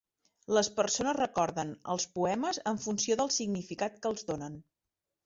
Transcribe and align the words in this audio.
Les 0.57 0.67
persones 0.77 1.17
recorden 1.19 1.73
els 1.95 2.07
poemes 2.15 2.61
en 2.71 2.79
funció 2.87 3.19
del 3.21 3.29
significat 3.37 4.01
que 4.07 4.11
els 4.15 4.27
donen. 4.31 4.57